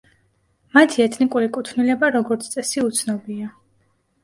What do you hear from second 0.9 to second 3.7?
ეთნიკური კუთვნილება, როგორც წესი, უცნობია.